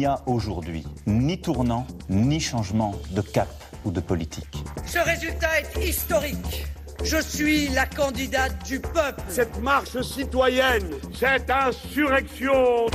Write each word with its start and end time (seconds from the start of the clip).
n'y 0.00 0.06
a 0.06 0.22
aujourd'hui 0.24 0.82
ni 1.06 1.38
tournant, 1.38 1.86
ni 2.08 2.40
changement 2.40 2.94
de 3.10 3.20
cap 3.20 3.50
ou 3.84 3.90
de 3.90 4.00
politique. 4.00 4.64
Ce 4.86 4.98
résultat 4.98 5.60
est 5.60 5.88
historique. 5.88 6.64
Je 7.04 7.20
suis 7.20 7.68
la 7.68 7.84
candidate 7.84 8.66
du 8.66 8.80
peuple. 8.80 9.22
Cette 9.28 9.60
marche 9.60 10.00
citoyenne, 10.00 10.88
cette 11.12 11.50
insurrection. 11.50 12.86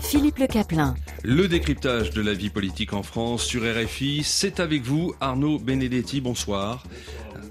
Philippe 0.00 0.38
Le 0.38 0.48
Caplin. 0.48 0.96
Le 1.22 1.46
décryptage 1.46 2.10
de 2.10 2.20
la 2.20 2.32
vie 2.32 2.50
politique 2.50 2.92
en 2.92 3.04
France 3.04 3.44
sur 3.44 3.62
RFI, 3.62 4.22
c'est 4.24 4.58
avec 4.58 4.82
vous 4.82 5.14
Arnaud 5.20 5.60
Benedetti, 5.60 6.20
bonsoir 6.20 6.82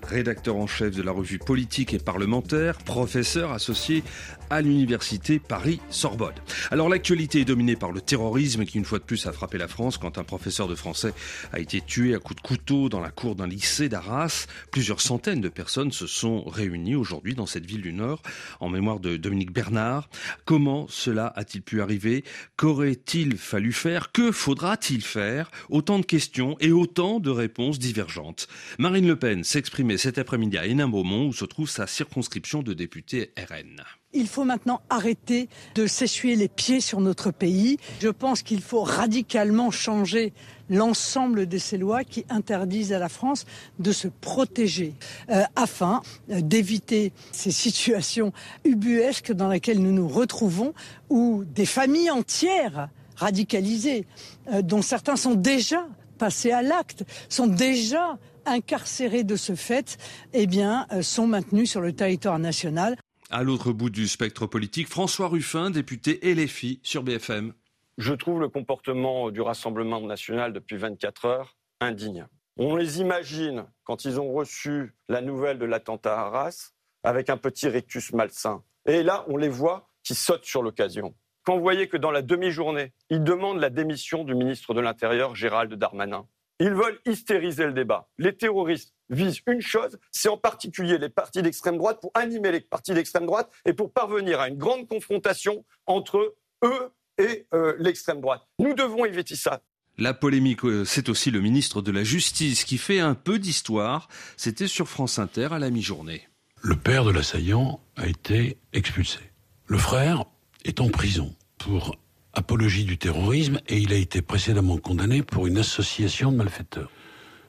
rédacteur 0.08 0.56
en 0.56 0.68
chef 0.68 0.96
de 0.96 1.02
la 1.04 1.12
revue 1.12 1.40
politique 1.40 1.94
et 1.94 2.00
parlementaire, 2.00 2.78
professeur 2.78 3.52
associé 3.52 4.04
à 4.50 4.62
l'université 4.62 5.40
Paris-Sorbonne. 5.40 6.36
Alors 6.72 6.88
l'actualité 6.88 7.42
est 7.42 7.46
dominée 7.46 7.76
par 7.76 7.92
le 7.92 8.00
terrorisme 8.00 8.66
qui 8.66 8.78
une 8.78 8.86
fois 8.86 9.00
de 9.00 9.04
plus 9.04 9.28
a 9.28 9.34
frappé 9.34 9.58
la 9.58 9.68
France 9.68 9.98
quand 9.98 10.18
un 10.18 10.24
professeur 10.24 10.68
de 10.68 10.76
français 10.76 11.14
a 11.52 11.60
été 11.60 11.82
tué 11.82 12.16
à 12.16 12.20
coups 12.20 12.42
de 12.42 12.48
couteau 12.48 12.88
dans 12.88 13.02
la 13.02 13.12
cour 13.12 13.36
d'un 13.36 13.48
lycée 13.48 13.90
d'Arras. 13.90 14.48
Plusieurs 14.72 15.02
centaines 15.02 15.42
de 15.42 15.50
personnes 15.50 15.92
se 15.92 16.08
sont 16.08 16.44
réunies 16.46 16.96
aujourd'hui 16.96 17.36
dans 17.36 17.46
cette 17.46 17.66
ville 17.66 17.82
du 17.82 17.94
Nord 17.94 18.22
en 18.60 18.70
mémoire 18.70 19.00
de 19.00 19.18
Dominique 19.18 19.52
Bernard. 19.52 20.10
Comment 20.46 20.88
cela 20.90 21.34
a-t-il 21.36 21.62
pu 21.62 21.82
arriver? 21.82 22.24
Qu'aurait-il 22.56 23.38
fallu 23.38 23.74
faire? 23.74 24.12
Que 24.12 24.32
faudra-t-il 24.32 25.02
faire? 25.02 25.52
Autant 25.70 26.00
de 26.00 26.06
questions 26.06 26.56
et 26.62 26.72
autant 26.72 27.20
de 27.20 27.30
réponses 27.30 27.80
divergentes. 27.80 28.48
Marine 28.80 29.08
Le 29.08 29.18
Pen 29.18 29.44
s'exprimait 29.44 29.97
cet 29.98 30.18
après-midi 30.18 30.58
à 30.58 30.66
Hénin-Beaumont 30.66 31.28
où 31.28 31.34
se 31.34 31.46
trouve 31.46 31.70
sa 31.70 31.88
circonscription 31.88 32.62
de 32.62 32.74
député 32.74 33.32
RN. 33.38 33.84
Il 34.14 34.28
faut 34.28 34.46
maintenant 34.46 34.82
arrêter 34.90 35.50
de 35.76 35.86
s'essuyer 35.86 36.36
les 36.36 36.48
pieds 36.48 36.82
sur 36.82 37.02
notre 37.02 37.32
pays. 37.32 37.78
Je 38.00 38.08
pense 38.10 38.42
qu'il 38.42 38.62
faut 38.62 38.84
radicalement 38.84 39.70
changer 39.72 40.34
l'ensemble 40.70 41.48
de 41.48 41.58
ces 41.58 41.78
lois 41.78 42.04
qui 42.04 42.26
interdisent 42.30 42.94
à 42.94 43.00
la 43.00 43.10
France 43.10 43.46
de 43.80 43.92
se 43.92 44.08
protéger 44.08 44.94
euh, 45.30 45.44
afin 45.56 46.02
euh, 46.30 46.42
d'éviter 46.42 47.14
ces 47.32 47.52
situations 47.52 48.34
ubuesques 48.66 49.32
dans 49.32 49.50
lesquelles 49.50 49.82
nous 49.82 49.94
nous 49.94 50.08
retrouvons 50.08 50.74
où 51.10 51.44
des 51.46 51.66
familles 51.66 52.12
entières 52.12 52.90
radicalisées, 53.16 54.06
euh, 54.52 54.62
dont 54.62 54.82
certains 54.82 55.16
sont 55.16 55.36
déjà 55.36 55.88
passés 56.18 56.52
à 56.52 56.62
l'acte, 56.62 57.04
sont 57.30 57.48
déjà 57.48 58.18
incarcérés 58.48 59.24
de 59.24 59.36
ce 59.36 59.56
fait, 59.56 59.98
eh 60.34 60.48
bien, 60.48 60.88
sont 61.02 61.28
maintenus 61.28 61.70
sur 61.70 61.82
le 61.82 61.94
territoire 61.94 62.40
national. 62.40 62.96
À 63.30 63.44
l'autre 63.44 63.74
bout 63.74 63.90
du 63.90 64.08
spectre 64.08 64.48
politique, 64.48 64.88
François 64.88 65.28
Ruffin, 65.28 65.70
député 65.70 66.20
LFI 66.24 66.80
sur 66.82 67.04
BFM. 67.04 67.54
Je 67.98 68.14
trouve 68.14 68.40
le 68.40 68.48
comportement 68.48 69.32
du 69.32 69.42
Rassemblement 69.42 70.00
national 70.02 70.54
depuis 70.54 70.78
24 70.78 71.26
heures 71.26 71.58
indigne. 71.82 72.28
On 72.58 72.76
les 72.76 73.02
imagine, 73.02 73.66
quand 73.84 74.06
ils 74.06 74.20
ont 74.20 74.32
reçu 74.32 74.96
la 75.10 75.22
nouvelle 75.22 75.60
de 75.60 75.66
l'attentat 75.66 76.16
à 76.16 76.26
Arras, 76.28 76.72
avec 77.04 77.30
un 77.30 77.38
petit 77.38 77.68
rictus 77.68 78.14
malsain. 78.14 78.64
Et 78.86 79.04
là, 79.04 79.26
on 79.28 79.38
les 79.38 79.50
voit 79.50 79.90
qui 80.04 80.16
sautent 80.16 80.46
sur 80.46 80.64
l'occasion. 80.64 81.14
Quand 81.44 81.56
vous 81.56 81.62
voyez 81.62 81.88
que 81.88 81.98
dans 81.98 82.12
la 82.12 82.22
demi-journée, 82.22 82.94
ils 83.10 83.24
demandent 83.24 83.60
la 83.60 83.70
démission 83.70 84.24
du 84.24 84.36
ministre 84.36 84.74
de 84.74 84.82
l'Intérieur, 84.82 85.36
Gérald 85.36 85.74
Darmanin, 85.74 86.26
ils 86.60 86.74
veulent 86.74 87.00
hystériser 87.06 87.66
le 87.66 87.74
débat. 87.74 88.08
Les 88.18 88.36
terroristes 88.36 88.94
visent 89.10 89.42
une 89.48 89.62
chose, 89.62 89.98
c'est 90.12 90.30
en 90.30 90.38
particulier 90.38 90.98
les 90.98 91.10
partis 91.10 91.42
d'extrême 91.42 91.78
droite 91.78 92.00
pour 92.02 92.12
animer 92.14 92.52
les 92.52 92.62
partis 92.62 92.94
d'extrême 92.94 93.26
droite 93.26 93.52
et 93.66 93.74
pour 93.74 93.92
parvenir 93.92 94.40
à 94.40 94.50
une 94.50 94.58
grande 94.58 94.88
confrontation 94.88 95.64
entre 95.86 96.36
eux 96.64 96.92
et 97.18 97.48
euh, 97.54 97.76
l'extrême 97.80 98.22
droite. 98.22 98.42
Nous 98.60 98.74
devons 98.74 99.06
éviter 99.06 99.36
ça. 99.36 99.62
La 99.98 100.14
polémique, 100.14 100.64
euh, 100.64 100.86
c'est 100.86 101.10
aussi 101.10 101.32
le 101.32 101.42
ministre 101.42 101.82
de 101.82 101.92
la 101.92 102.04
Justice 102.04 102.64
qui 102.64 102.78
fait 102.78 103.00
un 103.00 103.16
peu 103.16 103.40
d'histoire. 103.40 104.10
C'était 104.36 104.68
sur 104.68 104.88
France 104.88 105.18
Inter 105.18 105.50
à 105.52 105.60
la 105.60 105.72
mi-journée. 105.72 106.28
Le 106.62 106.76
père 106.76 107.04
de 107.04 107.12
l'assaillant 107.12 107.80
a 107.96 108.08
été 108.08 108.58
expulsé. 108.74 109.20
Le 109.66 109.78
frère 109.78 110.26
est 110.66 110.82
en 110.82 110.90
prison 110.90 111.36
pour 111.58 111.98
apologie 112.38 112.86
du 112.86 112.98
terrorisme 112.98 113.60
et 113.68 113.78
il 113.78 113.92
a 113.92 113.96
été 113.96 114.22
précédemment 114.22 114.78
condamné 114.78 115.24
pour 115.24 115.48
une 115.48 115.58
association 115.58 116.32
de 116.32 116.38
malfaiteurs. 116.38 116.92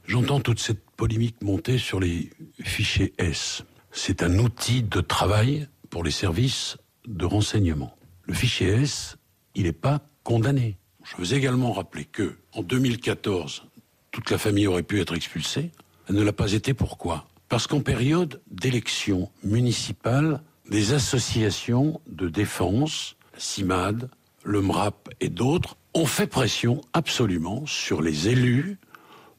J'entends 0.07 0.41
toute 0.41 0.59
cette 0.59 0.91
polémique 0.97 1.43
monter 1.43 1.77
sur 1.79 2.01
les 2.01 2.31
fichiers 2.63 3.13
S. 3.19 3.65
C'est 3.93 4.23
un 4.23 4.39
outil 4.39 4.83
de 4.83 5.01
travail 5.01 5.69
pour 5.91 6.03
les 6.05 6.11
services 6.11 6.79
de 7.07 7.27
renseignement. 7.27 7.95
Le 8.25 8.35
fichier 8.35 8.69
S, 8.69 9.17
il 9.55 9.65
n'est 9.65 9.73
pas 9.73 10.01
condamné. 10.25 10.79
Je 11.05 11.17
veux 11.23 11.37
également 11.37 11.73
rappeler 11.73 12.05
que, 12.05 12.39
en 12.53 12.63
2014, 12.63 13.65
toute 14.11 14.31
la 14.31 14.39
famille 14.39 14.67
aurait 14.67 14.83
pu 14.83 15.01
être 15.01 15.15
expulsée. 15.15 15.71
Elle 16.09 16.17
ne 16.17 16.23
l'a 16.23 16.33
pas 16.33 16.53
été. 16.53 16.75
Pourquoi? 16.75 17.29
Parce 17.49 17.67
qu'en 17.67 17.81
période 17.81 18.41
d'élection 18.51 19.31
municipale, 19.43 20.43
des 20.71 20.93
associations 20.93 22.01
de 22.07 22.29
défense, 22.29 23.17
CIMAD, 23.37 24.11
le 24.49 24.63
MRAP 24.63 25.11
et 25.21 25.29
d'autres 25.29 25.77
ont 25.93 26.07
fait 26.07 26.27
pression 26.27 26.81
absolument 26.95 27.67
sur 27.67 28.01
les 28.01 28.29
élus 28.29 28.79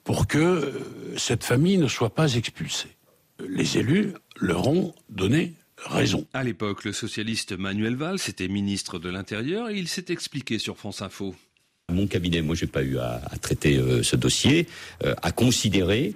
pour 0.04 0.28
que 0.28 0.38
euh, 0.38 0.72
cette 1.18 1.44
famille 1.44 1.80
ne 1.80 1.88
soit 1.88 2.14
pas 2.14 2.36
expulsée. 2.36 2.96
Les 3.48 3.80
élus 3.80 4.14
leur 4.40 4.68
ont 4.68 4.94
donné 5.10 5.54
raison. 5.78 6.28
À 6.34 6.44
l'époque, 6.44 6.84
le 6.84 6.94
socialiste 6.94 7.58
Manuel 7.58 7.96
Valls 7.96 8.20
était 8.28 8.48
ministre 8.48 9.00
de 9.00 9.10
l'Intérieur 9.10 9.70
et 9.70 9.80
il 9.80 9.88
s'est 9.88 10.06
expliqué 10.10 10.60
sur 10.60 10.78
France 10.78 11.02
Info. 11.02 11.34
Mon 11.92 12.06
cabinet, 12.06 12.44
moi, 12.44 12.54
j'ai 12.54 12.68
pas 12.68 12.84
eu 12.84 13.00
à, 13.00 13.20
traiter 13.42 13.78
euh, 13.78 14.04
ce 14.04 14.16
dossier, 14.16 14.68
euh, 15.04 15.16
à 15.24 15.32
considérer 15.32 16.14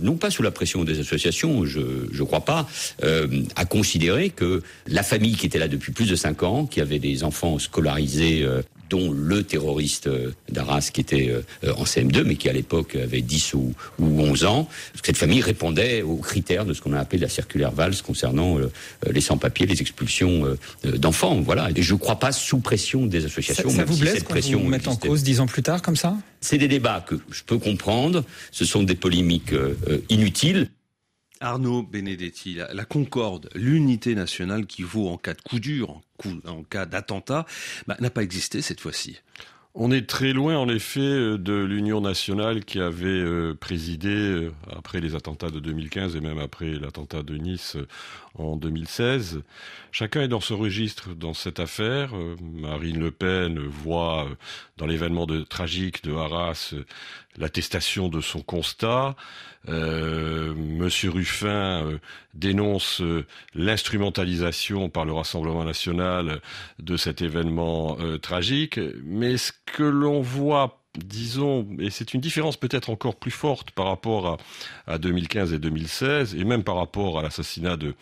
non 0.00 0.16
pas 0.16 0.30
sous 0.30 0.42
la 0.42 0.50
pression 0.50 0.84
des 0.84 1.00
associations, 1.00 1.64
je 1.64 1.80
ne 1.80 2.24
crois 2.24 2.44
pas, 2.44 2.68
euh, 3.04 3.42
à 3.56 3.64
considérer 3.64 4.30
que 4.30 4.62
la 4.86 5.02
famille 5.02 5.36
qui 5.36 5.46
était 5.46 5.58
là 5.58 5.68
depuis 5.68 5.92
plus 5.92 6.08
de 6.08 6.16
cinq 6.16 6.42
ans, 6.42 6.66
qui 6.66 6.80
avait 6.80 6.98
des 6.98 7.24
enfants 7.24 7.58
scolarisés 7.58 8.42
euh, 8.42 8.62
dont 8.90 9.12
le 9.12 9.42
terroriste 9.42 10.06
euh, 10.06 10.32
d'Arras 10.48 10.90
qui 10.92 11.00
était 11.00 11.30
euh, 11.30 11.72
en 11.74 11.84
CM2, 11.84 12.22
mais 12.24 12.36
qui 12.36 12.48
à 12.48 12.52
l'époque 12.52 12.96
avait 12.96 13.20
10 13.20 13.54
ou, 13.54 13.74
ou 13.98 14.20
11 14.20 14.44
ans. 14.44 14.68
Cette 15.02 15.16
famille 15.16 15.40
répondait 15.40 16.02
aux 16.02 16.16
critères 16.16 16.64
de 16.64 16.74
ce 16.74 16.80
qu'on 16.80 16.92
a 16.92 16.98
appelé 16.98 17.18
la 17.18 17.28
circulaire 17.28 17.72
Valls 17.72 18.02
concernant 18.04 18.58
euh, 18.58 18.70
les 19.10 19.20
sans-papiers, 19.20 19.66
les 19.66 19.80
expulsions 19.80 20.56
d'enfants. 20.84 21.40
Voilà. 21.40 21.70
Et 21.74 21.82
je 21.82 21.94
ne 21.94 21.98
crois 21.98 22.18
pas 22.18 22.32
sous 22.32 22.58
pression 22.58 23.06
des 23.06 23.24
associations. 23.24 23.70
Ça, 23.70 23.84
vous 23.84 23.96
blesse 23.96 24.14
cette 24.14 24.28
pression 24.28 24.60
vous 24.60 24.88
en 24.88 24.96
cause 24.96 25.22
dix 25.22 25.40
ans 25.40 25.46
plus 25.46 25.62
tard 25.62 25.82
comme 25.82 25.96
ça? 25.96 26.16
C'est 26.40 26.58
des 26.58 26.68
débats 26.68 27.04
que 27.06 27.16
je 27.30 27.42
peux 27.44 27.58
comprendre. 27.58 28.24
Ce 28.50 28.64
sont 28.64 28.82
des 28.82 28.94
polémiques 28.94 29.54
inutiles. 30.08 30.68
Arnaud 31.40 31.82
Benedetti, 31.82 32.54
la, 32.54 32.84
concorde, 32.84 33.48
l'unité 33.54 34.14
nationale 34.14 34.66
qui 34.66 34.82
vaut 34.82 35.08
en 35.08 35.16
cas 35.16 35.34
de 35.34 35.42
coup 35.42 35.60
dur, 35.60 36.00
en, 36.46 36.62
cas 36.62 36.86
d'attentat, 36.86 37.46
bah, 37.86 37.96
n'a 38.00 38.10
pas 38.10 38.22
existé 38.22 38.62
cette 38.62 38.80
fois-ci. 38.80 39.18
On 39.78 39.90
est 39.90 40.08
très 40.08 40.32
loin, 40.32 40.56
en 40.56 40.70
effet, 40.70 41.00
euh, 41.00 41.36
de 41.36 41.52
l'Union 41.52 42.00
nationale 42.00 42.64
qui 42.64 42.80
avait 42.80 43.06
euh, 43.06 43.54
présidé, 43.54 44.08
euh, 44.08 44.52
après 44.74 45.00
les 45.00 45.14
attentats 45.14 45.50
de 45.50 45.60
2015 45.60 46.16
et 46.16 46.20
même 46.20 46.38
après 46.38 46.70
l'attentat 46.78 47.22
de 47.22 47.36
Nice 47.36 47.76
en 48.38 48.56
2016. 48.56 49.42
Chacun 49.92 50.22
est 50.22 50.28
dans 50.28 50.40
ce 50.40 50.54
registre 50.54 51.14
dans 51.14 51.34
cette 51.34 51.60
affaire. 51.60 52.12
Marine 52.40 52.98
Le 52.98 53.10
Pen 53.10 53.58
voit 53.58 54.28
dans 54.76 54.86
l'événement 54.86 55.26
de, 55.26 55.42
tragique 55.42 56.04
de 56.04 56.14
Arras 56.14 56.74
l'attestation 57.38 58.08
de 58.08 58.20
son 58.20 58.40
constat. 58.40 59.16
Euh, 59.68 60.54
Monsieur 60.54 61.10
Ruffin 61.10 61.84
euh, 61.84 61.98
dénonce 62.34 63.00
euh, 63.00 63.26
l'instrumentalisation 63.54 64.88
par 64.88 65.04
le 65.04 65.12
Rassemblement 65.12 65.64
national 65.64 66.40
de 66.78 66.96
cet 66.96 67.22
événement 67.22 67.96
tragique, 68.22 68.78
mais 69.04 69.36
ce 69.36 69.52
que 69.64 69.82
l'on 69.82 70.20
voit 70.20 70.85
disons, 70.98 71.66
et 71.78 71.90
c'est 71.90 72.14
une 72.14 72.20
différence 72.20 72.56
peut-être 72.56 72.90
encore 72.90 73.16
plus 73.16 73.30
forte 73.30 73.70
par 73.70 73.86
rapport 73.86 74.26
à, 74.86 74.92
à, 74.92 74.98
2015 74.98 75.52
et 75.52 75.58
2016, 75.58 76.34
et 76.34 76.44
même 76.44 76.64
par 76.64 76.76
rapport 76.76 77.18
à 77.18 77.22
l'assassinat 77.22 77.76
de, 77.76 77.94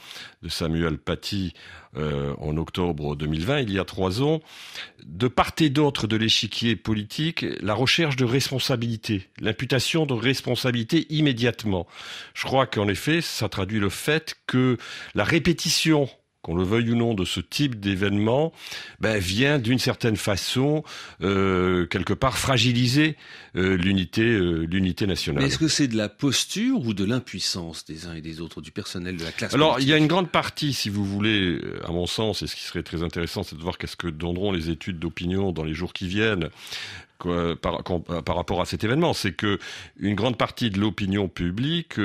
de, 0.43 0.49
Samuel 0.49 0.99
Paty 0.99 1.55
euh, 1.97 2.35
en 2.39 2.57
octobre 2.57 3.17
2020, 3.17 3.61
il 3.61 3.73
y 3.73 3.79
a 3.79 3.85
trois 3.85 4.23
ans, 4.23 4.41
de 5.05 5.29
part 5.29 5.53
et 5.61 5.71
d'autre 5.71 6.07
de 6.07 6.17
l'échiquier 6.17 6.77
politique, 6.77 7.45
la 7.61 7.75
recherche 7.75 8.17
de 8.17 8.25
responsabilité, 8.25 9.29
l'imputation 9.41 10.07
de 10.07 10.15
responsabilité 10.15 11.07
immédiatement. 11.11 11.87
Je 12.35 12.45
crois 12.45 12.67
qu'en 12.67 12.89
effet, 12.89 13.21
ça 13.21 13.49
traduit 13.49 13.79
le 13.79 13.91
fait 13.91 14.35
que 14.47 14.77
la 15.15 15.25
répétition 15.25 16.09
qu'on 16.45 16.55
le 16.55 16.63
veuille 16.63 16.91
ou 16.91 16.95
non, 16.95 17.15
de 17.15 17.25
ce 17.25 17.41
type 17.41 17.81
d'événement, 17.81 18.53
ben, 19.01 19.19
vient 19.19 19.59
d'une 19.59 19.79
certaine 19.79 20.17
façon 20.17 20.85
euh, 21.23 21.87
quelque 21.87 22.13
part 22.13 22.37
fragiliser 22.37 23.17
euh, 23.57 23.79
l'unité, 23.79 24.23
euh, 24.23 24.67
l'unité 24.71 25.07
nationale. 25.07 25.43
Mais 25.43 25.49
est-ce 25.49 25.59
que 25.59 25.69
c'est 25.69 25.89
de 25.89 25.97
la 25.97 26.11
posture 26.11 26.87
ou 26.87 26.93
de 26.93 27.05
l'impuissance 27.05 27.87
des 27.87 28.07
uns 28.07 28.15
et 28.15 28.21
des 28.21 28.43
autres, 28.43 28.61
du 28.61 28.73
personnel 28.73 29.17
de 29.17 29.25
la 29.25 29.33
classe 29.33 29.55
Alors, 29.55 29.81
il 29.81 29.89
y 29.89 29.95
a 29.95 29.97
une 29.97 30.07
grande 30.07 30.31
partie, 30.31 30.75
si 30.75 30.91
vous 30.91 31.05
voulez, 31.07 31.59
à 31.83 31.93
mon 31.93 32.07
sens, 32.07 32.43
et 32.43 32.47
ce 32.47 32.55
qui 32.55 32.63
serait 32.63 32.83
très 32.83 33.03
intéressant, 33.03 33.43
c'est 33.43 33.57
de 33.57 33.63
voir 33.63 33.79
qu'est-ce 33.79 33.97
que 33.97 34.09
donneront 34.09 34.53
les 34.53 34.69
études 34.69 34.99
d'opinion 34.99 35.51
dans 35.51 35.65
les 35.65 35.75
jours 35.75 35.95
qui 35.95 36.07
viennent. 36.07 36.51
par, 37.63 37.83
par, 37.83 38.37
rapport 38.37 38.61
à 38.61 38.67
cet 38.67 38.85
événement, 38.85 39.15
c'est 39.15 39.33
que 39.33 39.59
une 39.99 40.15
grande 40.15 40.37
partie 40.37 40.69
de 40.69 40.79
l'opinion 40.79 41.27
publique 41.27 41.99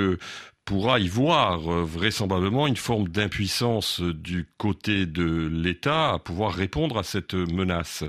pourra 0.70 1.00
y 1.00 1.08
voir 1.08 1.68
euh, 1.68 1.84
vraisemblablement 1.84 2.68
une 2.68 2.78
forme 2.78 3.08
d'impuissance 3.08 4.02
du 4.02 4.48
côté 4.60 5.08
de 5.08 5.50
l'État 5.52 6.12
à 6.12 6.20
pouvoir 6.20 6.54
répondre 6.54 7.00
à 7.00 7.02
cette 7.02 7.34
menace. 7.34 8.04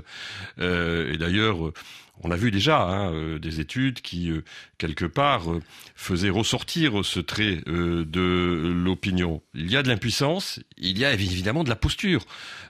Euh, 0.59 1.11
et 1.11 1.17
d'ailleurs, 1.17 1.71
on 2.23 2.31
a 2.31 2.35
vu 2.35 2.51
déjà 2.51 2.81
hein, 2.81 3.13
euh, 3.13 3.39
des 3.39 3.59
études 3.59 4.01
qui, 4.01 4.31
euh, 4.31 4.43
quelque 4.77 5.05
part, 5.05 5.51
euh, 5.51 5.59
faisaient 5.95 6.29
ressortir 6.29 7.03
ce 7.03 7.19
trait 7.19 7.61
de 7.65 8.73
l'opinion. 8.73 9.41
Il 9.53 9.71
y 9.71 9.77
a 9.77 9.83
de 9.83 9.87
l'impuissance, 9.87 10.59
il 10.77 10.97
y 10.97 11.05
a 11.05 11.13
évidemment 11.13 11.63
de 11.63 11.69
la 11.69 11.75
posture. 11.75 12.25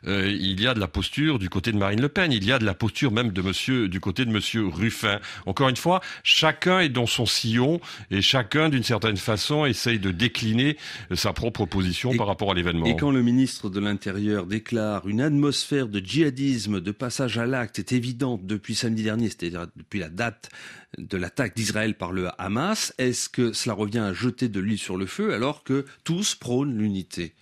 il 0.06 0.60
y 0.60 0.68
a 0.68 0.74
de 0.74 0.80
la 0.80 0.88
posture 0.88 1.40
du 1.40 1.50
côté 1.50 1.72
de 1.72 1.78
Marine 1.78 2.02
Le 2.02 2.10
Pen, 2.10 2.32
il 2.32 2.44
y 2.44 2.52
a 2.52 2.60
de 2.60 2.66
la 2.66 2.74
posture 2.74 3.12
même 3.12 3.32
de 3.32 3.42
monsieur, 3.42 3.88
du 3.88 4.00
côté 4.00 4.26
de 4.26 4.32
Monsieur 4.32 4.68
Ruffin. 4.68 5.20
Encore 5.46 5.70
une 5.70 5.78
fois, 5.78 6.02
chacun 6.24 6.80
est 6.80 6.90
dans 6.90 7.06
son 7.06 7.26
sillon 7.26 7.80
et 8.10 8.22
chacun, 8.22 8.70
d'une 8.70 8.84
certaine 8.84 9.18
façon, 9.18 9.66
essaye 9.66 10.00
de 10.00 10.12
décliner 10.12 10.78
sa 11.14 11.34
propre 11.34 11.66
position 11.66 12.16
par 12.16 12.28
rapport 12.28 12.52
à 12.52 12.54
l'événement. 12.54 12.86
Et 12.86 12.96
quand 12.96 13.12
le 13.12 13.22
ministre 13.22 13.70
de 13.70 13.80
l'Intérieur 13.80 14.46
déclare 14.46 15.08
une 15.08 15.22
atmosphère 15.22 15.88
de 15.88 16.00
djihadisme, 16.00 16.82
de 16.82 16.92
passage 16.92 17.38
à 17.38 17.46
l'acte 17.46 17.80
est 17.80 17.94
évidente 17.94 18.46
depuis 18.46 18.76
samedi 18.76 19.04
dernier, 19.04 19.30
c'est-à-dire 19.42 19.68
depuis 19.76 20.00
la 20.00 20.10
date 20.10 20.50
de 20.98 21.18
l'attaque 21.18 21.56
d'Israël 21.56 21.96
par 21.96 22.12
le 22.12 22.30
Hamas, 22.38 22.94
est-ce 22.98 23.28
que 23.28 23.54
cela 23.54 23.74
revient 23.74 24.00
à 24.00 24.14
jeter 24.14 24.50
de 24.50 24.60
l'huile 24.60 24.78
sur 24.78 24.98
le 24.98 25.06
feu 25.06 25.34
alors 25.34 25.64
que 25.64 25.86
tous 26.04 26.36
prônent 26.36 26.78
l'unité? 26.78 27.34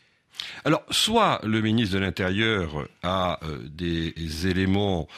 Alors, 0.63 0.83
soit 0.89 1.41
le 1.43 1.59
ministre 1.61 1.95
de 1.95 1.99
l'Intérieur 1.99 2.87
a 3.03 3.39
euh, 3.43 3.59
des 3.67 4.13
éléments 4.47 5.09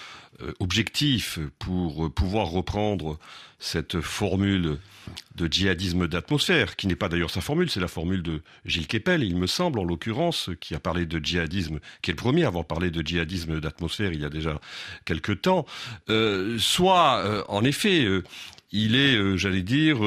euh, 0.42 0.52
objectifs 0.60 1.38
pour 1.60 2.12
pouvoir 2.12 2.48
reprendre 2.48 3.20
cette 3.62 4.02
formule 4.02 4.80
de 5.36 5.48
djihadisme 5.48 6.08
d'atmosphère, 6.08 6.76
qui 6.76 6.88
n'est 6.88 6.96
pas 6.96 7.10
d'ailleurs 7.10 7.30
sa 7.30 7.42
formule, 7.42 7.70
c'est 7.70 7.80
la 7.80 7.88
formule 7.88 8.22
de 8.22 8.42
Gilles 8.66 8.88
Kepel, 8.88 9.24
il 9.24 9.38
me 9.38 9.48
semble, 9.48 9.80
en 9.80 9.84
l'occurrence, 9.84 10.50
qui 10.60 10.76
a 10.76 10.80
parlé 10.80 11.06
de 11.06 11.20
djihadisme, 11.20 11.80
qui 12.02 12.12
est 12.12 12.14
le 12.14 12.18
premier 12.18 12.44
à 12.44 12.48
avoir 12.48 12.66
parlé 12.66 12.92
de 12.92 13.02
djihadisme 13.02 13.60
d'atmosphère 13.60 14.12
il 14.12 14.22
y 14.22 14.26
a 14.26 14.30
déjà 14.30 14.60
quelque 15.06 15.32
temps, 15.32 15.66
euh, 16.10 16.58
soit, 16.60 17.24
euh, 17.26 17.44
en 17.48 17.64
effet, 17.64 18.04
euh, 18.04 18.24
il 18.74 18.96
est, 18.96 19.38
j'allais 19.38 19.64
dire, 19.64 19.98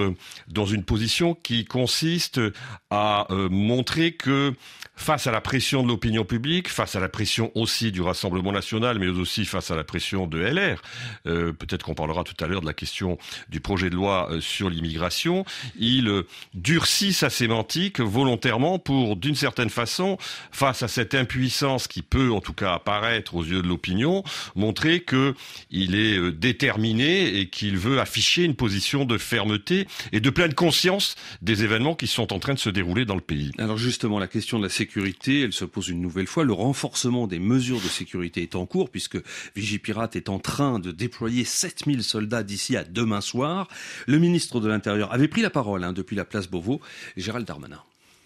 dans 0.49 0.65
une 0.65 0.85
position 0.85 1.35
qui 1.35 1.67
consiste 1.67 2.41
à 2.89 3.27
montrer 3.50 4.12
que 4.12 4.55
face 4.97 5.27
à 5.27 5.31
la 5.31 5.43
pression 5.43 5.83
de 5.83 5.89
l'opinion 5.89 6.25
publique, 6.25 6.71
face 6.71 6.97
à 6.97 7.00
la 7.00 7.11
pression 7.11 7.53
aussi 7.55 7.93
du 7.93 8.00
Rassemblement 8.00 8.53
national, 8.53 8.99
mais 8.99 9.09
aussi 9.09 9.45
face 9.45 9.71
à 9.71 9.77
la 9.77 9.85
pression 9.85 10.27
de 10.27 10.39
LR, 10.39 10.81
peut-être 11.25 11.85
qu'on 11.85 11.95
parlera 11.95 12.25
tout 12.25 12.43
à 12.43 12.47
l'heure 12.47 12.62
de 12.62 12.67
la 12.67 12.73
question 12.73 13.19
du 13.49 13.61
projet 13.61 13.91
de 13.91 13.94
loi 13.94 14.29
euh, 14.31 14.41
sur 14.41 14.70
l'immigration, 14.70 15.44
il 15.79 16.08
euh, 16.08 16.26
durcit 16.55 17.12
sa 17.12 17.31
sémantique 17.31 18.00
volontairement 18.00 18.79
pour, 18.79 19.17
d'une 19.17 19.35
certaine 19.35 19.70
façon, 19.70 20.19
face 20.50 20.82
à 20.82 20.88
cette 20.88 21.14
impuissance 21.14 21.88
qui 21.88 22.02
peut 22.02 22.32
en 22.32 22.41
tout 22.41 22.52
cas 22.52 22.75
apparaître 22.75 23.35
aux 23.35 23.44
yeux 23.44 23.62
de 23.62 23.69
l'opinion, 23.69 24.23
montrer 24.55 25.00
que 25.00 25.35
il 25.70 25.94
est 25.94 26.32
déterminé 26.32 27.38
et 27.38 27.49
qu'il 27.49 27.76
veut 27.76 28.00
afficher 28.00 28.44
une 28.44 28.55
position 28.55 29.05
de 29.05 29.19
fermeté 29.19 29.87
et 30.12 30.20
de 30.20 30.31
pleine 30.31 30.55
conscience 30.55 31.17
des 31.43 31.64
événements 31.64 31.94
qui 31.94 32.06
sont 32.06 32.32
en 32.32 32.38
train 32.38 32.55
de 32.55 32.58
se 32.58 32.70
dérouler 32.70 33.05
dans 33.05 33.14
le 33.14 33.20
pays. 33.20 33.52
Alors 33.58 33.79
justement, 33.79 34.19
la 34.19 34.26
question 34.26 34.58
de 34.58 34.64
la 34.64 34.70
sécurité, 34.70 35.43
elle 35.43 35.52
se 35.52 35.64
pose 35.64 35.88
une 35.88 36.00
nouvelle 36.00 36.26
fois. 36.26 36.44
Le 36.44 36.52
renforcement 36.52 37.26
des 37.26 37.38
mesures 37.38 37.81
de 37.81 37.88
sécurité 37.88 38.43
est 38.43 38.55
en 38.55 38.67
cours 38.67 38.90
puisque 38.90 39.19
Vigipirate 39.56 40.17
est 40.17 40.29
en 40.29 40.38
train 40.38 40.79
de 40.79 40.90
déployer 40.90 41.44
7000 41.44 42.02
soldats 42.02 42.43
d'ici 42.43 42.76
à 42.76 42.85
demain 42.85 43.20
soir. 43.20 43.34
Le 43.35 44.19
ministre 44.19 44.61
de 44.61 44.69
l'Intérieur 44.69 45.13
avait 45.13 45.29
pris 45.29 45.43
la 45.43 45.51
parole 45.51 45.85
hein, 45.85 45.93
depuis 45.93 46.17
la 46.17 46.25
place 46.25 46.49
Beauvau, 46.49 46.81
Gérald 47.17 47.47
Darmanin. 47.47 47.81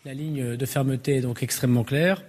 La 0.05 0.15
ligne 0.15 0.57
de 0.57 0.67
fermeté 0.67 1.17
est 1.17 1.21
donc 1.21 1.43
extrêmement 1.43 1.85
claire. 1.85 2.23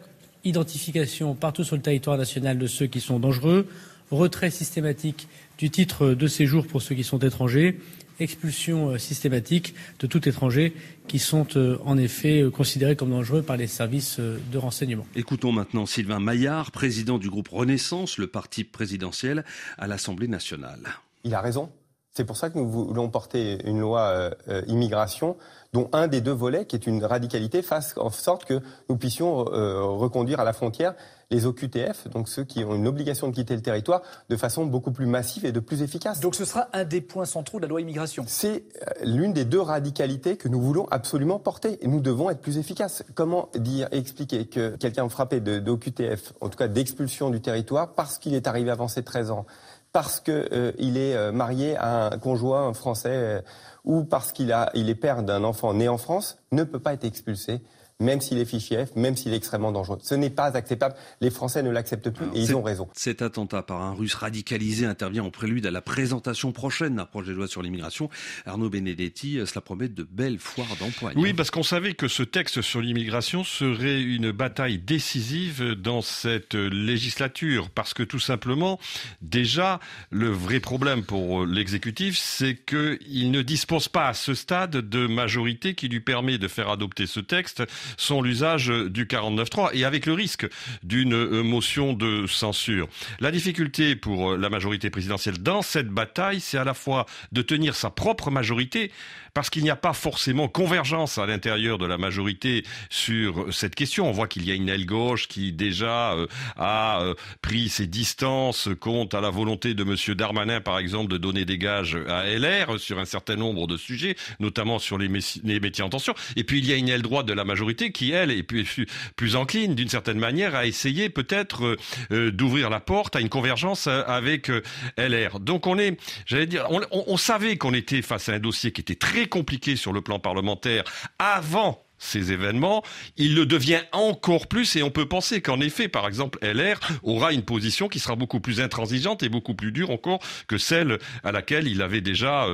Identification 0.43 1.35
partout 1.35 1.63
sur 1.63 1.75
le 1.75 1.81
territoire 1.81 2.17
national 2.17 2.57
de 2.57 2.67
ceux 2.67 2.87
qui 2.87 3.01
sont 3.01 3.19
dangereux, 3.19 3.67
retrait 4.11 4.49
systématique 4.49 5.27
du 5.57 5.69
titre 5.69 6.13
de 6.13 6.27
séjour 6.27 6.65
pour 6.65 6.81
ceux 6.81 6.95
qui 6.95 7.03
sont 7.03 7.19
étrangers 7.19 7.77
expulsion 8.19 8.89
euh, 8.89 8.97
systématique 8.97 9.73
de 9.99 10.07
tout 10.07 10.27
étranger 10.27 10.73
qui 11.07 11.19
sont 11.19 11.47
euh, 11.55 11.77
en 11.85 11.97
effet 11.97 12.41
euh, 12.41 12.49
considérés 12.49 12.95
comme 12.95 13.11
dangereux 13.11 13.41
par 13.41 13.57
les 13.57 13.67
services 13.67 14.19
de 14.19 14.57
renseignement. 14.57 15.05
Écoutons 15.15 15.51
maintenant 15.51 15.85
Sylvain 15.85 16.19
Maillard, 16.19 16.71
président 16.71 17.17
du 17.17 17.29
groupe 17.29 17.49
Renaissance, 17.49 18.17
le 18.17 18.27
parti 18.27 18.63
présidentiel 18.63 19.45
à 19.77 19.87
l'Assemblée 19.87 20.27
nationale. 20.27 20.81
Il 21.23 21.33
a 21.33 21.41
raison. 21.41 21.69
C'est 22.11 22.25
pour 22.25 22.37
ça 22.37 22.49
que 22.49 22.57
nous 22.57 22.69
voulons 22.69 23.09
porter 23.09 23.59
une 23.65 23.79
loi 23.79 24.31
immigration 24.67 25.37
dont 25.73 25.89
un 25.93 26.07
des 26.07 26.21
deux 26.21 26.33
volets, 26.33 26.65
qui 26.65 26.75
est 26.75 26.87
une 26.87 27.03
radicalité, 27.05 27.61
fasse 27.61 27.93
en 27.97 28.09
sorte 28.09 28.45
que 28.45 28.61
nous 28.89 28.97
puissions 28.97 29.43
reconduire 29.43 30.39
à 30.39 30.43
la 30.43 30.53
frontière 30.53 30.95
les 31.31 31.45
OQTF, 31.45 32.09
donc 32.09 32.27
ceux 32.27 32.43
qui 32.43 32.63
ont 32.63 32.73
une 32.73 32.87
obligation 32.87 33.27
de 33.27 33.35
quitter 33.35 33.55
le 33.55 33.61
territoire, 33.61 34.01
de 34.29 34.35
façon 34.35 34.65
beaucoup 34.65 34.91
plus 34.91 35.05
massive 35.05 35.45
et 35.45 35.51
de 35.51 35.59
plus 35.59 35.81
efficace. 35.81 36.19
Donc 36.19 36.35
ce 36.35 36.45
sera 36.45 36.69
un 36.73 36.85
des 36.85 37.01
points 37.01 37.25
centraux 37.25 37.59
de 37.59 37.63
la 37.63 37.69
loi 37.69 37.81
immigration. 37.81 38.25
C'est 38.27 38.63
euh, 38.81 39.05
l'une 39.05 39.33
des 39.33 39.45
deux 39.45 39.61
radicalités 39.61 40.37
que 40.37 40.47
nous 40.47 40.59
voulons 40.59 40.87
absolument 40.89 41.39
porter. 41.39 41.77
Et 41.81 41.87
nous 41.87 42.01
devons 42.01 42.29
être 42.29 42.41
plus 42.41 42.57
efficaces. 42.57 43.03
Comment 43.13 43.49
dire, 43.55 43.87
expliquer 43.91 44.45
que 44.45 44.75
quelqu'un 44.77 45.07
frappé 45.09 45.39
d'OQTF, 45.39 46.33
en 46.41 46.49
tout 46.49 46.57
cas 46.57 46.67
d'expulsion 46.67 47.29
du 47.29 47.41
territoire, 47.41 47.93
parce 47.93 48.17
qu'il 48.17 48.33
est 48.33 48.47
arrivé 48.47 48.71
avant 48.71 48.87
ses 48.87 49.03
13 49.03 49.31
ans, 49.31 49.45
parce 49.91 50.19
qu'il 50.19 50.33
euh, 50.33 50.71
est 50.77 51.15
euh, 51.15 51.31
marié 51.31 51.75
à 51.77 52.07
un 52.07 52.17
conjoint 52.17 52.73
français 52.73 53.43
ou 53.85 54.03
parce 54.03 54.31
qu'il 54.31 54.55
il 54.73 54.89
est 54.89 54.95
père 54.95 55.23
d'un 55.23 55.43
enfant 55.43 55.73
né 55.73 55.87
en 55.87 55.97
France, 55.97 56.37
ne 56.51 56.63
peut 56.63 56.79
pas 56.79 56.93
être 56.93 57.05
expulsé 57.05 57.61
même 58.01 58.21
s'il 58.21 58.37
est 58.37 58.45
fichier 58.45 58.85
F, 58.85 58.95
même 58.95 59.17
s'il 59.17 59.33
est 59.33 59.35
extrêmement 59.35 59.73
dangereux. 59.73 59.97
Ce 60.01 60.15
n'est 60.15 60.29
pas 60.29 60.55
acceptable. 60.55 60.95
Les 61.19 61.29
Français 61.29 61.61
ne 61.63 61.69
l'acceptent 61.69 62.09
plus 62.09 62.27
et 62.33 62.39
ils 62.39 62.55
ont 62.55 62.61
raison. 62.61 62.87
Cet 62.93 63.21
attentat 63.21 63.61
par 63.61 63.81
un 63.81 63.93
russe 63.93 64.13
radicalisé 64.13 64.85
intervient 64.85 65.23
en 65.23 65.31
prélude 65.31 65.65
à 65.65 65.71
la 65.71 65.81
présentation 65.81 66.53
prochaine 66.53 66.95
d'un 66.95 67.05
projet 67.05 67.31
de 67.31 67.37
loi 67.37 67.49
sur 67.49 67.61
l'immigration. 67.61 68.09
Arnaud 68.45 68.69
Benedetti, 68.69 69.37
euh, 69.37 69.45
cela 69.45 69.59
promet 69.59 69.89
de 69.89 70.03
belles 70.09 70.39
foires 70.39 70.77
d'emploi. 70.79 71.11
Oui, 71.17 71.33
parce 71.33 71.51
qu'on 71.51 71.63
savait 71.63 71.93
que 71.93 72.07
ce 72.07 72.23
texte 72.23 72.61
sur 72.61 72.79
l'immigration 72.79 73.43
serait 73.43 74.01
une 74.01 74.31
bataille 74.31 74.77
décisive 74.77 75.73
dans 75.73 76.01
cette 76.01 76.55
législature. 76.55 77.69
Parce 77.69 77.93
que 77.93 78.03
tout 78.03 78.19
simplement, 78.19 78.79
déjà, 79.21 79.81
le 80.09 80.29
vrai 80.29 80.61
problème 80.61 81.03
pour 81.03 81.45
l'exécutif, 81.45 82.17
c'est 82.17 82.55
qu'il 82.55 83.31
ne 83.31 83.41
dispose 83.41 83.89
pas 83.89 84.07
à 84.07 84.13
ce 84.13 84.33
stade 84.33 84.77
de 84.77 85.05
majorité 85.05 85.75
qui 85.75 85.89
lui 85.89 85.99
permet 85.99 86.37
de 86.37 86.47
faire 86.47 86.69
adopter 86.69 87.05
ce 87.05 87.19
texte 87.19 87.63
sont 87.97 88.21
l'usage 88.21 88.67
du 88.67 89.05
49.3 89.05 89.71
et 89.73 89.85
avec 89.85 90.05
le 90.05 90.13
risque 90.13 90.47
d'une 90.83 91.13
euh, 91.13 91.43
motion 91.43 91.93
de 91.93 92.25
censure. 92.27 92.87
La 93.19 93.31
difficulté 93.31 93.95
pour 93.95 94.31
euh, 94.31 94.37
la 94.37 94.49
majorité 94.49 94.89
présidentielle 94.89 95.39
dans 95.39 95.61
cette 95.61 95.89
bataille, 95.89 96.39
c'est 96.39 96.57
à 96.57 96.63
la 96.63 96.73
fois 96.73 97.05
de 97.31 97.41
tenir 97.41 97.75
sa 97.75 97.89
propre 97.89 98.31
majorité, 98.31 98.91
parce 99.33 99.49
qu'il 99.49 99.63
n'y 99.63 99.69
a 99.69 99.75
pas 99.75 99.93
forcément 99.93 100.47
convergence 100.47 101.17
à 101.17 101.25
l'intérieur 101.25 101.77
de 101.77 101.85
la 101.85 101.97
majorité 101.97 102.65
sur 102.89 103.53
cette 103.53 103.75
question. 103.75 104.09
On 104.09 104.11
voit 104.11 104.27
qu'il 104.27 104.43
y 104.43 104.51
a 104.51 104.55
une 104.55 104.69
aile 104.69 104.85
gauche 104.85 105.27
qui 105.27 105.53
déjà 105.53 106.13
euh, 106.13 106.27
a 106.57 107.03
pris 107.41 107.69
ses 107.69 107.87
distances 107.87 108.69
compte 108.79 109.13
à 109.13 109.21
la 109.21 109.29
volonté 109.29 109.73
de 109.73 109.83
M. 109.83 110.15
Darmanin, 110.15 110.61
par 110.61 110.79
exemple, 110.79 111.11
de 111.11 111.17
donner 111.17 111.45
des 111.45 111.57
gages 111.57 111.97
à 112.07 112.25
LR 112.27 112.79
sur 112.79 112.99
un 112.99 113.05
certain 113.05 113.35
nombre 113.35 113.67
de 113.67 113.77
sujets, 113.77 114.15
notamment 114.39 114.79
sur 114.79 114.97
les 114.97 115.09
métiers 115.09 115.83
en 115.83 115.89
tension. 115.89 116.13
Et 116.35 116.43
puis 116.43 116.59
il 116.59 116.65
y 116.65 116.73
a 116.73 116.75
une 116.75 116.89
aile 116.89 117.01
droite 117.01 117.25
de 117.25 117.33
la 117.33 117.43
majorité 117.43 117.78
qui, 117.87 118.11
elle, 118.11 118.31
est 118.31 118.43
plus, 118.43 119.35
encline, 119.35 119.75
d'une 119.75 119.89
certaine 119.89 120.19
manière, 120.19 120.55
à 120.55 120.65
essayer 120.65 121.09
peut-être 121.09 121.65
euh, 121.65 121.77
euh, 122.11 122.31
d'ouvrir 122.31 122.69
la 122.69 122.79
porte 122.79 123.15
à 123.15 123.21
une 123.21 123.29
convergence 123.29 123.87
euh, 123.87 124.03
avec 124.05 124.51
LR. 124.97 125.39
Donc 125.39 125.67
on 125.67 125.77
est, 125.77 125.97
j'allais 126.25 126.47
dire, 126.47 126.67
on, 126.69 126.81
on 126.91 127.17
savait 127.17 127.57
qu'on 127.57 127.73
était 127.73 128.01
face 128.01 128.29
à 128.29 128.33
un 128.33 128.39
dossier 128.39 128.71
qui 128.71 128.81
était 128.81 128.95
très 128.95 129.27
compliqué 129.27 129.75
sur 129.75 129.93
le 129.93 130.01
plan 130.01 130.19
parlementaire 130.19 130.83
avant 131.17 131.83
ces 132.01 132.31
événements, 132.31 132.81
il 133.17 133.35
le 133.35 133.45
devient 133.45 133.81
encore 133.91 134.47
plus 134.47 134.77
et 134.77 134.83
on 134.83 134.89
peut 134.89 135.05
penser 135.05 135.41
qu'en 135.41 135.59
effet, 135.59 135.89
par 135.89 136.07
exemple, 136.07 136.39
LR 136.41 136.79
aura 137.03 137.33
une 137.33 137.43
position 137.43 137.89
qui 137.89 137.99
sera 137.99 138.15
beaucoup 138.15 138.39
plus 138.39 138.61
intransigeante 138.61 139.21
et 139.21 139.27
beaucoup 139.27 139.53
plus 139.53 139.73
dure 139.73 139.91
encore 139.91 140.19
que 140.47 140.57
celle 140.57 140.97
à 141.25 141.33
laquelle 141.33 141.67
il 141.67 141.81
avait 141.81 141.99
déjà 141.99 142.47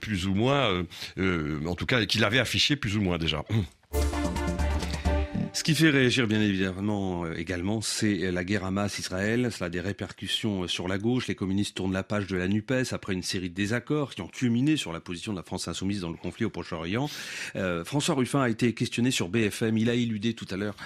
plus 0.00 0.28
ou 0.28 0.34
moins, 0.34 0.84
en 1.18 1.74
tout 1.74 1.86
cas, 1.86 2.06
qu'il 2.06 2.22
avait 2.22 2.38
affiché 2.38 2.76
plus 2.76 2.96
ou 2.96 3.00
moins 3.00 3.18
déjà. 3.18 3.42
Qui 5.64 5.74
fait 5.74 5.88
réagir 5.88 6.26
bien 6.26 6.42
évidemment 6.42 7.24
euh, 7.24 7.34
également, 7.38 7.80
c'est 7.80 8.30
la 8.30 8.44
guerre 8.44 8.64
Hamas-Israël. 8.64 9.50
Cela 9.50 9.66
a 9.66 9.70
des 9.70 9.80
répercussions 9.80 10.64
euh, 10.64 10.68
sur 10.68 10.88
la 10.88 10.98
gauche. 10.98 11.26
Les 11.26 11.34
communistes 11.34 11.74
tournent 11.74 11.94
la 11.94 12.02
page 12.02 12.26
de 12.26 12.36
la 12.36 12.48
NUPES 12.48 12.92
après 12.92 13.14
une 13.14 13.22
série 13.22 13.48
de 13.48 13.54
désaccords 13.54 14.14
qui 14.14 14.20
ont 14.20 14.28
culminé 14.28 14.76
sur 14.76 14.92
la 14.92 15.00
position 15.00 15.32
de 15.32 15.38
la 15.38 15.42
France 15.42 15.66
insoumise 15.66 16.02
dans 16.02 16.10
le 16.10 16.18
conflit 16.18 16.44
au 16.44 16.50
Proche-Orient. 16.50 17.08
Euh, 17.56 17.82
François 17.82 18.14
Ruffin 18.14 18.42
a 18.42 18.50
été 18.50 18.74
questionné 18.74 19.10
sur 19.10 19.30
BFM. 19.30 19.78
Il 19.78 19.88
a 19.88 19.94
éludé 19.94 20.34
tout 20.34 20.46
à 20.50 20.58
l'heure. 20.58 20.76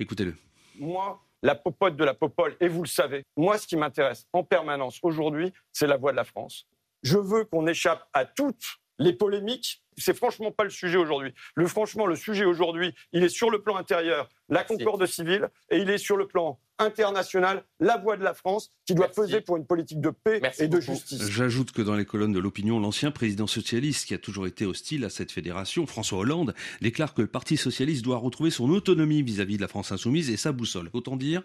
Écoutez-le. 0.00 0.34
Moi, 0.80 1.22
la 1.44 1.54
popote 1.54 1.96
de 1.96 2.04
la 2.04 2.14
popole, 2.14 2.56
et 2.60 2.66
vous 2.66 2.82
le 2.82 2.88
savez, 2.88 3.22
moi, 3.36 3.58
ce 3.58 3.68
qui 3.68 3.76
m'intéresse 3.76 4.26
en 4.32 4.42
permanence 4.42 4.98
aujourd'hui, 5.02 5.52
c'est 5.72 5.86
la 5.86 5.96
voix 5.96 6.10
de 6.10 6.16
la 6.16 6.24
France. 6.24 6.66
Je 7.04 7.16
veux 7.16 7.44
qu'on 7.44 7.68
échappe 7.68 8.08
à 8.12 8.24
toutes 8.24 8.80
les 8.98 9.12
polémiques 9.12 9.82
c'est 9.96 10.16
franchement 10.16 10.50
pas 10.52 10.64
le 10.64 10.70
sujet 10.70 10.96
aujourd'hui. 10.96 11.32
Le, 11.54 11.66
franchement, 11.66 12.06
le 12.06 12.16
sujet 12.16 12.44
aujourd'hui, 12.44 12.94
il 13.12 13.24
est 13.24 13.28
sur 13.28 13.50
le 13.50 13.62
plan 13.62 13.76
intérieur, 13.76 14.28
la 14.48 14.64
concorde 14.64 15.04
civile, 15.06 15.48
et 15.70 15.78
il 15.78 15.90
est 15.90 15.98
sur 15.98 16.16
le 16.16 16.26
plan 16.26 16.58
international, 16.78 17.64
la 17.80 17.96
voix 17.96 18.16
de 18.16 18.22
la 18.22 18.34
France, 18.34 18.70
qui 18.84 18.94
doit 18.94 19.08
peser 19.08 19.40
pour 19.40 19.56
une 19.56 19.66
politique 19.66 20.00
de 20.00 20.10
paix 20.10 20.42
et 20.58 20.68
de 20.68 20.80
justice. 20.80 21.30
J'ajoute 21.30 21.72
que 21.72 21.80
dans 21.80 21.94
les 21.94 22.04
colonnes 22.04 22.32
de 22.32 22.38
l'opinion, 22.38 22.78
l'ancien 22.78 23.10
président 23.10 23.46
socialiste, 23.46 24.06
qui 24.06 24.14
a 24.14 24.18
toujours 24.18 24.46
été 24.46 24.66
hostile 24.66 25.04
à 25.04 25.10
cette 25.10 25.32
fédération, 25.32 25.86
François 25.86 26.18
Hollande, 26.18 26.54
déclare 26.82 27.14
que 27.14 27.22
le 27.22 27.28
Parti 27.28 27.56
socialiste 27.56 28.04
doit 28.04 28.18
retrouver 28.18 28.50
son 28.50 28.68
autonomie 28.68 29.22
vis-à-vis 29.22 29.56
de 29.56 29.62
la 29.62 29.68
France 29.68 29.90
insoumise 29.90 30.28
et 30.28 30.36
sa 30.36 30.52
boussole. 30.52 30.90
Autant 30.92 31.16
dire, 31.16 31.42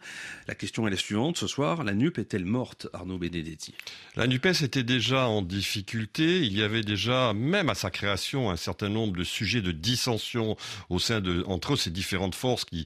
la 0.47 0.55
question 0.55 0.85
est 0.85 0.91
la 0.91 0.97
suivante. 0.97 1.37
Ce 1.37 1.47
soir, 1.47 1.83
la 1.83 1.93
NUP 1.93 2.19
est-elle 2.19 2.45
morte, 2.45 2.87
Arnaud 2.91 3.17
Benedetti? 3.17 3.73
La 4.17 4.27
NUPES 4.27 4.63
était 4.63 4.83
déjà 4.83 5.27
en 5.27 5.41
difficulté. 5.41 6.41
Il 6.41 6.57
y 6.57 6.61
avait 6.61 6.83
déjà, 6.83 7.33
même 7.33 7.69
à 7.69 7.75
sa 7.75 7.89
création, 7.89 8.51
un 8.51 8.57
certain 8.57 8.89
nombre 8.89 9.15
de 9.15 9.23
sujets 9.23 9.61
de 9.61 9.71
dissension 9.71 10.57
au 10.89 10.99
sein 10.99 11.21
de, 11.21 11.43
entre 11.47 11.77
ces 11.77 11.89
différentes 11.89 12.35
forces 12.35 12.65
qui, 12.65 12.85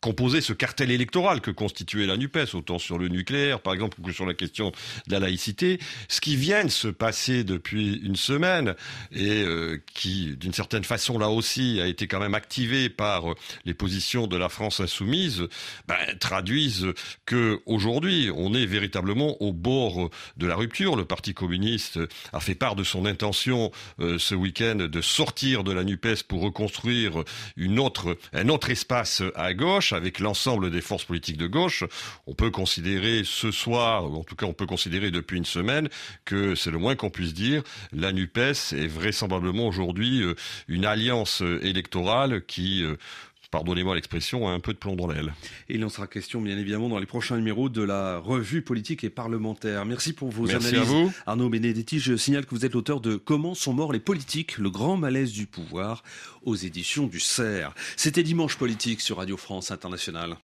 composer 0.00 0.40
ce 0.40 0.52
cartel 0.52 0.90
électoral 0.90 1.40
que 1.40 1.50
constituait 1.50 2.06
la 2.06 2.16
NUPES, 2.16 2.54
autant 2.54 2.78
sur 2.78 2.98
le 2.98 3.08
nucléaire, 3.08 3.60
par 3.60 3.74
exemple, 3.74 3.98
que 4.04 4.12
sur 4.12 4.26
la 4.26 4.34
question 4.34 4.72
de 5.06 5.12
la 5.12 5.18
laïcité. 5.18 5.78
Ce 6.08 6.20
qui 6.20 6.36
vient 6.36 6.64
de 6.64 6.70
se 6.70 6.88
passer 6.88 7.42
depuis 7.42 8.00
une 8.04 8.16
semaine 8.16 8.74
et 9.10 9.42
euh, 9.42 9.82
qui, 9.94 10.36
d'une 10.36 10.52
certaine 10.52 10.84
façon, 10.84 11.18
là 11.18 11.30
aussi, 11.30 11.80
a 11.80 11.86
été 11.86 12.06
quand 12.06 12.20
même 12.20 12.34
activé 12.34 12.88
par 12.88 13.32
euh, 13.32 13.34
les 13.64 13.74
positions 13.74 14.26
de 14.26 14.36
la 14.36 14.48
France 14.48 14.80
insoumise, 14.80 15.48
ben, 15.88 15.96
traduisent 16.20 16.86
que 17.26 17.60
aujourd'hui, 17.66 18.30
on 18.34 18.54
est 18.54 18.66
véritablement 18.66 19.40
au 19.42 19.52
bord 19.52 20.10
de 20.36 20.46
la 20.46 20.54
rupture. 20.54 20.94
Le 20.94 21.04
Parti 21.04 21.34
communiste 21.34 21.98
a 22.32 22.40
fait 22.40 22.54
part 22.54 22.76
de 22.76 22.84
son 22.84 23.04
intention 23.04 23.72
euh, 23.98 24.18
ce 24.18 24.34
week-end 24.36 24.76
de 24.76 25.00
sortir 25.00 25.64
de 25.64 25.72
la 25.72 25.82
NUPES 25.82 26.22
pour 26.28 26.42
reconstruire 26.42 27.24
une 27.56 27.80
autre, 27.80 28.16
un 28.32 28.48
autre 28.48 28.70
espace 28.70 29.22
à 29.34 29.54
gauche 29.54 29.87
avec 29.92 30.20
l'ensemble 30.20 30.70
des 30.70 30.80
forces 30.80 31.04
politiques 31.04 31.36
de 31.36 31.46
gauche, 31.46 31.84
on 32.26 32.34
peut 32.34 32.50
considérer 32.50 33.22
ce 33.24 33.50
soir, 33.50 34.04
en 34.04 34.24
tout 34.24 34.36
cas 34.36 34.46
on 34.46 34.52
peut 34.52 34.66
considérer 34.66 35.10
depuis 35.10 35.38
une 35.38 35.44
semaine, 35.44 35.88
que 36.24 36.54
c'est 36.54 36.70
le 36.70 36.78
moins 36.78 36.96
qu'on 36.96 37.10
puisse 37.10 37.34
dire, 37.34 37.62
la 37.92 38.12
NUPES 38.12 38.72
est 38.72 38.86
vraisemblablement 38.86 39.66
aujourd'hui 39.66 40.22
euh, 40.22 40.34
une 40.68 40.84
alliance 40.84 41.42
euh, 41.42 41.64
électorale 41.64 42.44
qui 42.46 42.82
euh, 42.82 42.96
pardonnez-moi 43.50 43.94
l'expression, 43.94 44.48
un 44.48 44.60
peu 44.60 44.72
de 44.72 44.78
plomb 44.78 44.96
dans 44.96 45.06
l'aile. 45.06 45.32
Et 45.68 45.76
il 45.76 45.84
en 45.84 45.88
sera 45.88 46.06
question, 46.06 46.40
bien 46.40 46.58
évidemment, 46.58 46.88
dans 46.88 46.98
les 46.98 47.06
prochains 47.06 47.36
numéros 47.36 47.68
de 47.68 47.82
la 47.82 48.18
revue 48.18 48.62
politique 48.62 49.04
et 49.04 49.10
parlementaire. 49.10 49.84
Merci 49.84 50.12
pour 50.12 50.30
vos 50.30 50.46
Merci 50.46 50.68
analyses. 50.68 50.90
À 50.90 50.92
vous. 50.92 51.12
Arnaud 51.26 51.48
Benedetti, 51.48 51.98
je 51.98 52.16
signale 52.16 52.46
que 52.46 52.54
vous 52.54 52.64
êtes 52.64 52.74
l'auteur 52.74 53.00
de 53.00 53.16
Comment 53.16 53.54
sont 53.54 53.72
morts 53.72 53.92
les 53.92 54.00
politiques, 54.00 54.58
le 54.58 54.70
grand 54.70 54.96
malaise 54.96 55.32
du 55.32 55.46
pouvoir, 55.46 56.02
aux 56.42 56.56
éditions 56.56 57.06
du 57.06 57.20
CERF. 57.20 57.74
C'était 57.96 58.22
Dimanche 58.22 58.56
Politique 58.56 59.00
sur 59.00 59.18
Radio 59.18 59.36
France 59.36 59.70
Internationale. 59.70 60.36